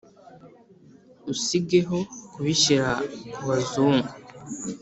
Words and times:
Usigeho 1.33 1.97
kubishyira 2.31 2.89
ku 3.33 3.41
Bazungu 3.47 4.11